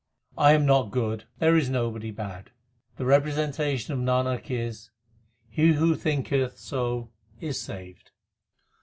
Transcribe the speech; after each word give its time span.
I 0.35 0.53
am 0.53 0.65
not 0.65 0.89
good; 0.89 1.25
there 1.37 1.55
is 1.55 1.69
nobody 1.69 2.09
bad. 2.09 2.49
The 2.97 3.05
representation 3.05 3.93
of 3.93 3.99
Nanak 3.99 4.49
is 4.49 4.89
he 5.47 5.73
who 5.73 5.93
thinketh 5.93 6.57
so 6.57 7.11
is 7.39 7.61
saved. 7.61 8.09